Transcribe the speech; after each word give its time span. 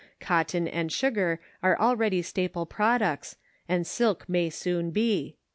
Cotton 0.19 0.67
and 0.67 0.91
sugar 0.91 1.39
are 1.61 1.79
already 1.79 2.23
staple 2.23 2.65
prod 2.65 3.01
ucts, 3.01 3.35
and 3.69 3.85
silk 3.85 4.27
may 4.27 4.49
soon 4.49 4.89
be. 4.89 5.37